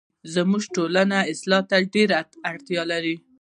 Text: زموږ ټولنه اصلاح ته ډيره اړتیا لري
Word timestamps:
زموږ 0.33 0.63
ټولنه 0.75 1.17
اصلاح 1.31 1.61
ته 1.69 1.77
ډيره 1.93 2.17
اړتیا 2.49 2.81
لري 2.91 3.15